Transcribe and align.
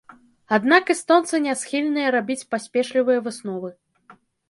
Аднак 0.55 0.85
эстонцы 0.93 1.43
не 1.45 1.53
схільныя 1.61 2.07
рабіць 2.17 2.47
паспешлівыя 2.57 3.19
высновы. 3.31 3.69